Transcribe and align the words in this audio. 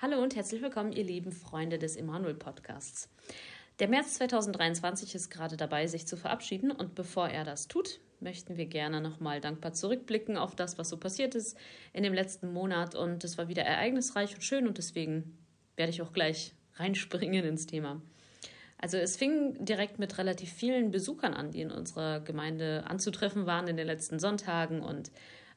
und 0.00 0.36
herzlich 0.36 0.62
willkommen, 0.62 0.92
ihr 0.92 1.02
lieben 1.02 1.32
Freunde 1.32 1.76
des 1.76 1.96
Emanuel 1.96 2.34
Podcasts. 2.34 3.10
Der 3.80 3.88
März 3.88 4.14
2023 4.14 5.14
ist 5.16 5.28
gerade 5.28 5.56
dabei, 5.56 5.86
sich 5.86 6.06
zu 6.06 6.16
verabschieden 6.16 6.70
und 6.70 6.94
bevor 6.94 7.28
er 7.28 7.44
das 7.44 7.66
tut, 7.66 7.98
möchten 8.20 8.56
wir 8.56 8.66
gerne 8.66 9.00
nochmal 9.00 9.40
dankbar 9.40 9.72
zurückblicken 9.72 10.36
auf 10.36 10.54
das, 10.54 10.78
was 10.78 10.88
so 10.88 10.98
passiert 10.98 11.34
ist 11.34 11.58
in 11.92 12.04
dem 12.04 12.14
letzten 12.14 12.52
Monat 12.52 12.94
und 12.94 13.24
es 13.24 13.38
war 13.38 13.48
wieder 13.48 13.64
ereignisreich 13.64 14.34
und 14.34 14.42
schön 14.42 14.68
und 14.68 14.78
deswegen 14.78 15.36
werde 15.76 15.90
ich 15.90 16.00
auch 16.00 16.12
gleich 16.12 16.54
reinspringen 16.76 17.44
ins 17.44 17.66
Thema. 17.66 18.00
Also 18.78 18.96
es 18.98 19.16
fing 19.16 19.64
direkt 19.64 19.98
mit 19.98 20.16
relativ 20.16 20.52
vielen 20.52 20.92
Besuchern 20.92 21.34
an, 21.34 21.50
die 21.50 21.60
in 21.60 21.72
unserer 21.72 22.20
Gemeinde 22.20 22.84
anzutreffen 22.86 23.46
waren 23.46 23.66
in 23.66 23.76
den 23.76 23.88
letzten 23.88 24.20
Sonntagen 24.20 24.80
und 24.80 25.10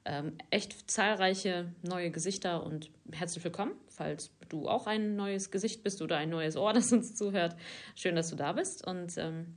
ähm, 0.06 0.34
echt 0.50 0.90
zahlreiche 0.90 1.72
neue 1.84 2.12
Gesichter 2.12 2.64
und 2.64 2.90
herzlich 3.12 3.44
willkommen, 3.44 3.74
falls 3.88 4.32
du 4.50 4.68
auch 4.68 4.88
ein 4.88 5.16
neues 5.16 5.52
Gesicht 5.52 5.84
bist 5.84 6.02
oder 6.02 6.18
ein 6.18 6.30
neues 6.30 6.58
Ohr, 6.58 6.74
das 6.74 6.92
uns 6.92 7.16
zuhört. 7.16 7.56
Schön, 7.96 8.16
dass 8.16 8.30
du 8.30 8.36
da 8.36 8.54
bist 8.54 8.86
und 8.86 9.18
ähm, 9.18 9.56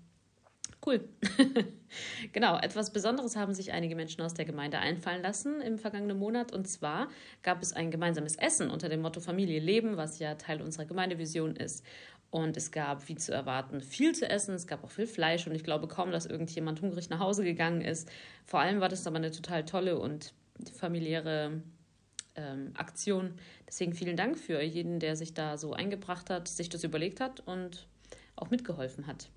cool. 0.86 1.08
genau, 2.32 2.58
etwas 2.58 2.92
Besonderes 2.92 3.36
haben 3.36 3.54
sich 3.54 3.72
einige 3.72 3.96
Menschen 3.96 4.20
aus 4.20 4.34
der 4.34 4.44
Gemeinde 4.44 4.78
einfallen 4.78 5.22
lassen 5.22 5.60
im 5.62 5.78
vergangenen 5.78 6.18
Monat 6.18 6.52
und 6.52 6.68
zwar 6.68 7.08
gab 7.42 7.62
es 7.62 7.72
ein 7.72 7.90
gemeinsames 7.90 8.36
Essen 8.36 8.70
unter 8.70 8.88
dem 8.88 9.00
Motto 9.00 9.20
Familie 9.20 9.60
leben, 9.60 9.96
was 9.96 10.18
ja 10.18 10.34
Teil 10.34 10.60
unserer 10.60 10.84
Gemeindevision 10.84 11.56
ist. 11.56 11.84
Und 12.34 12.56
es 12.56 12.72
gab, 12.72 13.08
wie 13.08 13.14
zu 13.14 13.32
erwarten, 13.32 13.80
viel 13.80 14.12
zu 14.12 14.28
essen. 14.28 14.56
Es 14.56 14.66
gab 14.66 14.82
auch 14.82 14.90
viel 14.90 15.06
Fleisch 15.06 15.46
und 15.46 15.54
ich 15.54 15.62
glaube 15.62 15.86
kaum, 15.86 16.10
dass 16.10 16.26
irgendjemand 16.26 16.82
hungrig 16.82 17.08
nach 17.08 17.20
Hause 17.20 17.44
gegangen 17.44 17.80
ist. 17.80 18.10
Vor 18.44 18.58
allem 18.58 18.80
war 18.80 18.88
das 18.88 19.06
aber 19.06 19.18
eine 19.18 19.30
total 19.30 19.64
tolle 19.64 20.00
und 20.00 20.34
familiäre 20.76 21.62
ähm, 22.34 22.72
Aktion. 22.74 23.34
Deswegen 23.68 23.92
vielen 23.92 24.16
Dank 24.16 24.36
für 24.36 24.60
jeden, 24.60 24.98
der 24.98 25.14
sich 25.14 25.32
da 25.32 25.56
so 25.56 25.74
eingebracht 25.74 26.28
hat, 26.28 26.48
sich 26.48 26.68
das 26.68 26.82
überlegt 26.82 27.20
hat 27.20 27.38
und 27.38 27.86
auch 28.34 28.50
mitgeholfen 28.50 29.06
hat. 29.06 29.28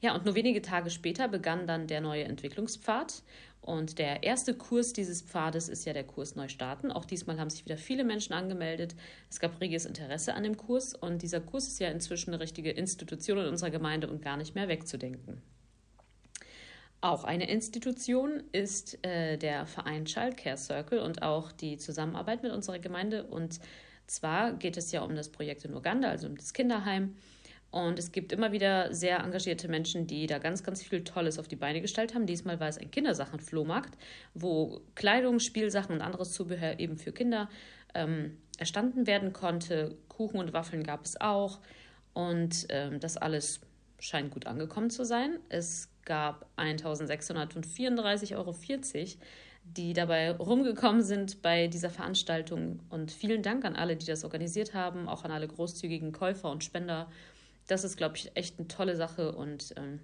Ja, 0.00 0.14
und 0.14 0.24
nur 0.24 0.34
wenige 0.34 0.62
Tage 0.62 0.90
später 0.90 1.26
begann 1.28 1.66
dann 1.66 1.86
der 1.88 2.00
neue 2.00 2.24
Entwicklungspfad. 2.24 3.22
Und 3.60 3.98
der 3.98 4.22
erste 4.22 4.54
Kurs 4.54 4.92
dieses 4.92 5.20
Pfades 5.20 5.68
ist 5.68 5.84
ja 5.84 5.92
der 5.92 6.04
Kurs 6.04 6.36
Neustarten. 6.36 6.92
Auch 6.92 7.04
diesmal 7.04 7.38
haben 7.38 7.50
sich 7.50 7.64
wieder 7.64 7.76
viele 7.76 8.04
Menschen 8.04 8.32
angemeldet. 8.32 8.94
Es 9.28 9.40
gab 9.40 9.60
reges 9.60 9.84
Interesse 9.84 10.34
an 10.34 10.44
dem 10.44 10.56
Kurs 10.56 10.94
und 10.94 11.22
dieser 11.22 11.40
Kurs 11.40 11.66
ist 11.66 11.80
ja 11.80 11.90
inzwischen 11.90 12.32
eine 12.32 12.40
richtige 12.42 12.70
Institution 12.70 13.38
in 13.38 13.46
unserer 13.46 13.70
Gemeinde 13.70 14.08
und 14.08 14.22
gar 14.22 14.36
nicht 14.36 14.54
mehr 14.54 14.68
wegzudenken. 14.68 15.42
Auch 17.00 17.24
eine 17.24 17.48
Institution 17.48 18.42
ist 18.52 19.04
äh, 19.04 19.36
der 19.36 19.66
Verein 19.66 20.04
Child 20.04 20.36
Care 20.36 20.56
Circle 20.56 21.00
und 21.00 21.22
auch 21.22 21.52
die 21.52 21.76
Zusammenarbeit 21.76 22.42
mit 22.42 22.52
unserer 22.52 22.78
Gemeinde. 22.78 23.24
Und 23.24 23.60
zwar 24.06 24.52
geht 24.54 24.76
es 24.76 24.90
ja 24.92 25.02
um 25.02 25.14
das 25.14 25.28
Projekt 25.28 25.64
in 25.64 25.74
Uganda, 25.74 26.08
also 26.08 26.26
um 26.26 26.36
das 26.36 26.52
Kinderheim. 26.52 27.16
Und 27.70 27.98
es 27.98 28.12
gibt 28.12 28.32
immer 28.32 28.52
wieder 28.52 28.94
sehr 28.94 29.18
engagierte 29.20 29.68
Menschen, 29.68 30.06
die 30.06 30.26
da 30.26 30.38
ganz, 30.38 30.62
ganz 30.62 30.82
viel 30.82 31.04
Tolles 31.04 31.38
auf 31.38 31.48
die 31.48 31.56
Beine 31.56 31.82
gestellt 31.82 32.14
haben. 32.14 32.24
Diesmal 32.24 32.60
war 32.60 32.68
es 32.68 32.78
ein 32.78 32.90
Kindersachenflohmarkt, 32.90 33.98
wo 34.32 34.80
Kleidung, 34.94 35.38
Spielsachen 35.38 35.94
und 35.94 36.00
anderes 36.00 36.32
Zubehör 36.32 36.78
eben 36.80 36.96
für 36.96 37.12
Kinder 37.12 37.50
ähm, 37.94 38.38
erstanden 38.58 39.06
werden 39.06 39.34
konnte. 39.34 39.96
Kuchen 40.08 40.40
und 40.40 40.54
Waffeln 40.54 40.82
gab 40.82 41.04
es 41.04 41.20
auch. 41.20 41.58
Und 42.14 42.66
ähm, 42.70 43.00
das 43.00 43.18
alles 43.18 43.60
scheint 43.98 44.30
gut 44.30 44.46
angekommen 44.46 44.88
zu 44.88 45.04
sein. 45.04 45.38
Es 45.50 45.90
gab 46.04 46.48
1634,40 46.56 48.36
Euro, 48.36 48.54
die 49.64 49.92
dabei 49.92 50.30
rumgekommen 50.32 51.02
sind 51.02 51.42
bei 51.42 51.66
dieser 51.66 51.90
Veranstaltung. 51.90 52.80
Und 52.88 53.12
vielen 53.12 53.42
Dank 53.42 53.66
an 53.66 53.76
alle, 53.76 53.96
die 53.96 54.06
das 54.06 54.24
organisiert 54.24 54.72
haben, 54.72 55.06
auch 55.06 55.24
an 55.24 55.30
alle 55.30 55.46
großzügigen 55.46 56.12
Käufer 56.12 56.50
und 56.50 56.64
Spender 56.64 57.10
das 57.68 57.84
ist, 57.84 57.96
glaube 57.96 58.16
ich, 58.16 58.32
echt 58.34 58.58
eine 58.58 58.66
tolle 58.66 58.96
Sache 58.96 59.32
und 59.32 59.74
ähm, 59.76 60.00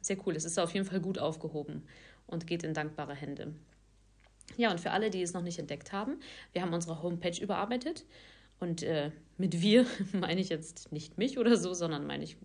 sehr 0.00 0.16
cool. 0.26 0.34
Es 0.34 0.44
ist 0.44 0.58
auf 0.58 0.74
jeden 0.74 0.84
Fall 0.84 1.00
gut 1.00 1.18
aufgehoben 1.18 1.84
und 2.26 2.46
geht 2.46 2.64
in 2.64 2.74
dankbare 2.74 3.14
Hände. 3.14 3.54
Ja, 4.56 4.70
und 4.70 4.80
für 4.80 4.90
alle, 4.90 5.10
die 5.10 5.22
es 5.22 5.32
noch 5.32 5.42
nicht 5.42 5.58
entdeckt 5.58 5.92
haben, 5.92 6.18
wir 6.52 6.62
haben 6.62 6.72
unsere 6.72 7.02
Homepage 7.02 7.40
überarbeitet. 7.40 8.04
Und 8.58 8.82
äh, 8.82 9.10
mit 9.38 9.60
wir 9.60 9.86
meine 10.12 10.40
ich 10.40 10.48
jetzt 10.48 10.92
nicht 10.92 11.18
mich 11.18 11.38
oder 11.38 11.56
so, 11.56 11.74
sondern 11.74 12.06
meine 12.06 12.24
ich, 12.24 12.36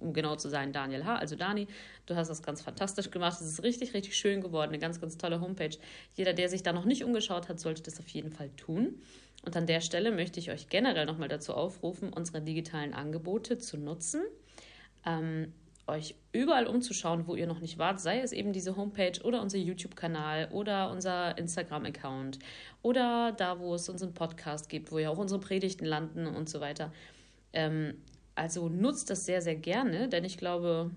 um 0.00 0.12
genau 0.12 0.36
zu 0.36 0.48
sein, 0.48 0.72
Daniel 0.72 1.04
H., 1.04 1.16
also 1.16 1.36
Dani. 1.36 1.66
Du 2.06 2.16
hast 2.16 2.28
das 2.28 2.42
ganz 2.42 2.62
fantastisch 2.62 3.10
gemacht. 3.10 3.40
Es 3.40 3.46
ist 3.46 3.62
richtig, 3.62 3.94
richtig 3.94 4.16
schön 4.16 4.40
geworden. 4.40 4.70
Eine 4.70 4.78
ganz, 4.78 5.00
ganz 5.00 5.16
tolle 5.16 5.40
Homepage. 5.40 5.76
Jeder, 6.14 6.32
der 6.32 6.48
sich 6.48 6.62
da 6.62 6.72
noch 6.72 6.84
nicht 6.84 7.04
umgeschaut 7.04 7.48
hat, 7.48 7.60
sollte 7.60 7.82
das 7.82 7.98
auf 7.98 8.08
jeden 8.08 8.32
Fall 8.32 8.50
tun. 8.56 9.00
Und 9.46 9.56
an 9.56 9.66
der 9.66 9.80
Stelle 9.80 10.10
möchte 10.10 10.40
ich 10.40 10.50
euch 10.50 10.68
generell 10.68 11.06
nochmal 11.06 11.28
dazu 11.28 11.54
aufrufen, 11.54 12.12
unsere 12.12 12.42
digitalen 12.42 12.92
Angebote 12.92 13.58
zu 13.58 13.78
nutzen. 13.78 14.20
Ähm, 15.06 15.52
euch 15.86 16.16
überall 16.32 16.66
umzuschauen, 16.66 17.28
wo 17.28 17.36
ihr 17.36 17.46
noch 17.46 17.60
nicht 17.60 17.78
wart, 17.78 18.00
sei 18.00 18.18
es 18.18 18.32
eben 18.32 18.52
diese 18.52 18.76
Homepage 18.76 19.22
oder 19.22 19.40
unser 19.40 19.58
YouTube-Kanal 19.58 20.48
oder 20.50 20.90
unser 20.90 21.38
Instagram-Account 21.38 22.40
oder 22.82 23.30
da, 23.36 23.60
wo 23.60 23.76
es 23.76 23.88
unseren 23.88 24.14
Podcast 24.14 24.68
gibt, 24.68 24.90
wo 24.90 24.98
ja 24.98 25.10
auch 25.10 25.18
unsere 25.18 25.38
Predigten 25.38 25.84
landen 25.84 26.26
und 26.26 26.48
so 26.48 26.60
weiter. 26.60 26.92
Ähm, 27.52 28.02
also 28.34 28.68
nutzt 28.68 29.10
das 29.10 29.26
sehr, 29.26 29.42
sehr 29.42 29.54
gerne, 29.54 30.08
denn 30.08 30.24
ich 30.24 30.38
glaube, 30.38 30.90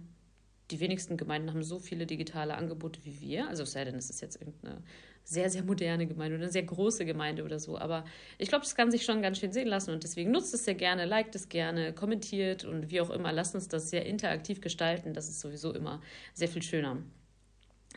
die 0.71 0.79
wenigsten 0.79 1.17
Gemeinden 1.17 1.51
haben 1.51 1.61
so 1.61 1.77
viele 1.77 2.07
digitale 2.07 2.55
Angebote 2.55 2.99
wie 3.03 3.21
wir. 3.21 3.47
Also 3.47 3.61
es 3.61 3.73
sei 3.73 3.85
denn, 3.85 3.95
es 3.95 4.09
ist 4.09 4.21
jetzt 4.21 4.41
irgendeine 4.41 4.81
sehr, 5.29 5.49
sehr 5.51 5.63
moderne 5.63 6.07
Gemeinde 6.07 6.35
oder 6.35 6.45
eine 6.45 6.51
sehr 6.51 6.63
große 6.63 7.05
Gemeinde 7.05 7.43
oder 7.43 7.59
so. 7.59 7.77
Aber 7.77 8.03
ich 8.39 8.49
glaube, 8.49 8.63
das 8.63 8.75
kann 8.75 8.89
sich 8.89 9.05
schon 9.05 9.21
ganz 9.21 9.37
schön 9.37 9.51
sehen 9.51 9.67
lassen 9.67 9.91
und 9.91 10.03
deswegen 10.03 10.31
nutzt 10.31 10.53
es 10.55 10.65
sehr 10.65 10.73
gerne, 10.73 11.05
liked 11.05 11.35
es 11.35 11.49
gerne, 11.49 11.93
kommentiert 11.93 12.65
und 12.65 12.89
wie 12.89 12.99
auch 12.99 13.11
immer. 13.11 13.31
Lasst 13.31 13.53
uns 13.53 13.67
das 13.67 13.91
sehr 13.91 14.07
interaktiv 14.07 14.59
gestalten. 14.59 15.13
Das 15.13 15.29
ist 15.29 15.39
sowieso 15.39 15.71
immer 15.73 16.01
sehr 16.33 16.47
viel 16.47 16.63
schöner. 16.63 16.97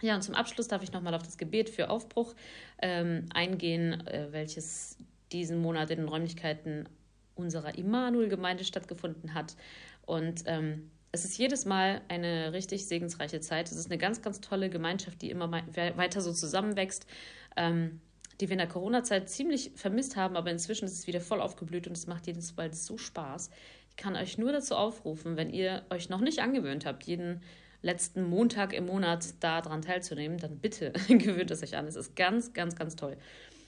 Ja, 0.02 0.14
und 0.14 0.22
zum 0.22 0.34
Abschluss 0.34 0.68
darf 0.68 0.82
ich 0.82 0.92
nochmal 0.92 1.14
auf 1.14 1.22
das 1.22 1.38
Gebet 1.38 1.70
für 1.70 1.88
Aufbruch 1.88 2.34
ähm, 2.82 3.26
eingehen, 3.32 4.06
äh, 4.06 4.28
welches 4.30 4.98
diesen 5.32 5.62
Monat 5.62 5.90
in 5.90 6.00
den 6.00 6.08
Räumlichkeiten 6.08 6.86
unserer 7.34 7.78
Immanuel-Gemeinde 7.78 8.64
stattgefunden 8.64 9.32
hat. 9.32 9.56
Und 10.04 10.42
ähm, 10.44 10.90
es 11.12 11.26
ist 11.26 11.36
jedes 11.36 11.66
Mal 11.66 12.00
eine 12.08 12.54
richtig 12.54 12.86
segensreiche 12.86 13.40
Zeit. 13.40 13.70
Es 13.70 13.76
ist 13.76 13.90
eine 13.90 13.98
ganz, 13.98 14.22
ganz 14.22 14.40
tolle 14.40 14.70
Gemeinschaft, 14.70 15.20
die 15.20 15.30
immer 15.30 15.50
weiter 15.52 16.22
so 16.22 16.32
zusammenwächst, 16.32 17.06
ähm, 17.56 18.00
die 18.40 18.48
wir 18.48 18.52
in 18.52 18.58
der 18.58 18.66
Corona-Zeit 18.66 19.28
ziemlich 19.28 19.72
vermisst 19.76 20.16
haben, 20.16 20.36
aber 20.36 20.50
inzwischen 20.50 20.86
ist 20.86 20.98
es 20.98 21.06
wieder 21.06 21.20
voll 21.20 21.42
aufgeblüht 21.42 21.86
und 21.86 21.96
es 21.96 22.06
macht 22.06 22.26
jedes 22.26 22.56
Mal 22.56 22.72
so 22.72 22.96
Spaß. 22.96 23.50
Ich 23.90 23.96
kann 23.96 24.16
euch 24.16 24.38
nur 24.38 24.52
dazu 24.52 24.74
aufrufen, 24.74 25.36
wenn 25.36 25.50
ihr 25.50 25.84
euch 25.90 26.08
noch 26.08 26.20
nicht 26.20 26.40
angewöhnt 26.40 26.86
habt, 26.86 27.04
jeden 27.04 27.42
letzten 27.82 28.22
Montag 28.22 28.72
im 28.72 28.86
Monat 28.86 29.34
daran 29.40 29.82
teilzunehmen, 29.82 30.38
dann 30.38 30.60
bitte 30.60 30.92
gewöhnt 31.08 31.50
es 31.50 31.62
euch 31.62 31.76
an. 31.76 31.86
Es 31.86 31.96
ist 31.96 32.16
ganz, 32.16 32.54
ganz, 32.54 32.74
ganz 32.74 32.96
toll. 32.96 33.18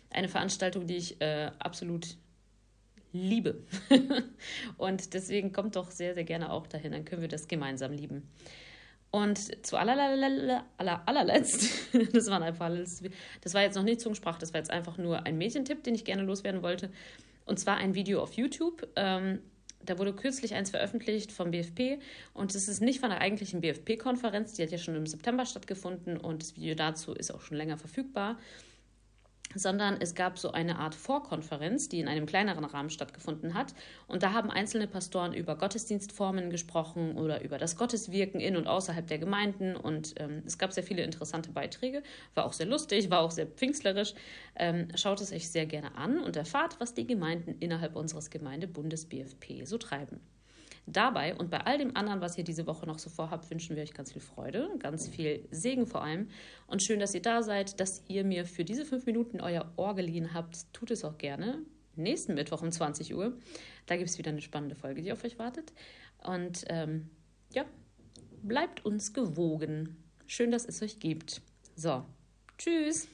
Eine 0.08 0.28
Veranstaltung, 0.28 0.86
die 0.86 0.96
ich 0.96 1.20
äh, 1.20 1.50
absolut 1.58 2.16
liebe. 3.14 3.62
und 4.76 5.14
deswegen 5.14 5.52
kommt 5.52 5.76
doch 5.76 5.90
sehr, 5.90 6.14
sehr 6.14 6.24
gerne 6.24 6.52
auch 6.52 6.66
dahin, 6.66 6.92
dann 6.92 7.04
können 7.04 7.22
wir 7.22 7.28
das 7.28 7.48
gemeinsam 7.48 7.92
lieben. 7.92 8.28
Und 9.10 9.64
zu 9.64 9.76
aller, 9.76 10.64
allerletzt, 11.06 11.70
das 12.12 12.28
war 12.28 12.42
einfach 12.42 12.70
das 13.40 13.54
war 13.54 13.62
jetzt 13.62 13.76
noch 13.76 13.84
nicht 13.84 14.00
Zungensprache, 14.00 14.40
das 14.40 14.52
war 14.52 14.58
jetzt 14.58 14.72
einfach 14.72 14.98
nur 14.98 15.24
ein 15.24 15.38
Mädchentipp, 15.38 15.84
den 15.84 15.94
ich 15.94 16.04
gerne 16.04 16.24
loswerden 16.24 16.62
wollte. 16.62 16.90
Und 17.46 17.60
zwar 17.60 17.76
ein 17.76 17.94
Video 17.94 18.20
auf 18.20 18.32
YouTube. 18.32 18.88
Ähm, 18.96 19.38
da 19.84 19.98
wurde 19.98 20.14
kürzlich 20.14 20.54
eins 20.54 20.70
veröffentlicht 20.70 21.30
vom 21.30 21.50
BFP 21.50 21.98
und 22.32 22.54
es 22.54 22.68
ist 22.68 22.80
nicht 22.80 23.00
von 23.00 23.10
der 23.10 23.20
eigentlichen 23.20 23.60
BFP-Konferenz, 23.60 24.54
die 24.54 24.62
hat 24.62 24.70
ja 24.70 24.78
schon 24.78 24.96
im 24.96 25.06
September 25.06 25.44
stattgefunden 25.44 26.16
und 26.16 26.42
das 26.42 26.56
Video 26.56 26.74
dazu 26.74 27.12
ist 27.12 27.32
auch 27.32 27.42
schon 27.42 27.58
länger 27.58 27.76
verfügbar 27.76 28.38
sondern 29.54 29.96
es 30.00 30.14
gab 30.14 30.38
so 30.38 30.52
eine 30.52 30.78
Art 30.78 30.94
Vorkonferenz, 30.94 31.88
die 31.88 32.00
in 32.00 32.08
einem 32.08 32.26
kleineren 32.26 32.64
Rahmen 32.64 32.90
stattgefunden 32.90 33.54
hat. 33.54 33.74
Und 34.06 34.22
da 34.22 34.32
haben 34.32 34.50
einzelne 34.50 34.86
Pastoren 34.86 35.32
über 35.32 35.56
Gottesdienstformen 35.56 36.50
gesprochen 36.50 37.16
oder 37.16 37.42
über 37.42 37.58
das 37.58 37.76
Gotteswirken 37.76 38.40
in 38.40 38.56
und 38.56 38.66
außerhalb 38.66 39.06
der 39.06 39.18
Gemeinden. 39.18 39.76
Und 39.76 40.14
ähm, 40.18 40.42
es 40.46 40.58
gab 40.58 40.72
sehr 40.72 40.82
viele 40.82 41.02
interessante 41.02 41.50
Beiträge, 41.50 42.02
war 42.34 42.44
auch 42.44 42.52
sehr 42.52 42.66
lustig, 42.66 43.10
war 43.10 43.20
auch 43.20 43.30
sehr 43.30 43.46
pfingstlerisch. 43.46 44.14
Ähm, 44.56 44.88
schaut 44.94 45.20
es 45.20 45.32
euch 45.32 45.48
sehr 45.48 45.66
gerne 45.66 45.94
an 45.96 46.18
und 46.18 46.36
erfahrt, 46.36 46.80
was 46.80 46.94
die 46.94 47.06
Gemeinden 47.06 47.56
innerhalb 47.60 47.96
unseres 47.96 48.30
Gemeindebundes 48.30 49.06
BFP 49.06 49.64
so 49.64 49.78
treiben. 49.78 50.20
Dabei 50.86 51.34
und 51.34 51.50
bei 51.50 51.60
all 51.60 51.78
dem 51.78 51.96
anderen, 51.96 52.20
was 52.20 52.36
ihr 52.36 52.44
diese 52.44 52.66
Woche 52.66 52.86
noch 52.86 52.98
so 52.98 53.08
vorhabt, 53.08 53.50
wünschen 53.50 53.74
wir 53.74 53.82
euch 53.82 53.94
ganz 53.94 54.12
viel 54.12 54.20
Freude, 54.20 54.68
ganz 54.78 55.08
viel 55.08 55.48
Segen 55.50 55.86
vor 55.86 56.02
allem. 56.02 56.28
Und 56.66 56.82
schön, 56.82 57.00
dass 57.00 57.14
ihr 57.14 57.22
da 57.22 57.42
seid, 57.42 57.80
dass 57.80 58.02
ihr 58.08 58.22
mir 58.22 58.44
für 58.44 58.64
diese 58.64 58.84
fünf 58.84 59.06
Minuten 59.06 59.40
euer 59.40 59.72
Ohr 59.76 59.94
geliehen 59.94 60.34
habt. 60.34 60.72
Tut 60.74 60.90
es 60.90 61.04
auch 61.04 61.16
gerne. 61.16 61.62
Nächsten 61.96 62.34
Mittwoch 62.34 62.60
um 62.60 62.70
20 62.70 63.14
Uhr. 63.14 63.32
Da 63.86 63.96
gibt 63.96 64.10
es 64.10 64.18
wieder 64.18 64.30
eine 64.30 64.42
spannende 64.42 64.74
Folge, 64.74 65.00
die 65.00 65.12
auf 65.12 65.24
euch 65.24 65.38
wartet. 65.38 65.72
Und 66.22 66.64
ähm, 66.68 67.08
ja, 67.52 67.64
bleibt 68.42 68.84
uns 68.84 69.14
gewogen. 69.14 69.96
Schön, 70.26 70.50
dass 70.50 70.66
es 70.66 70.82
euch 70.82 71.00
gibt. 71.00 71.40
So, 71.76 72.04
tschüss. 72.58 73.08